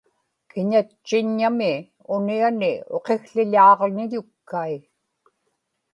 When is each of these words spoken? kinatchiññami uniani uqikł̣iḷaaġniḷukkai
kinatchiññami 0.49 1.71
uniani 2.15 2.71
uqikł̣iḷaaġniḷukkai 2.95 4.75